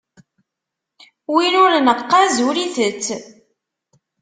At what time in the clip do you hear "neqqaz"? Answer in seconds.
1.85-2.35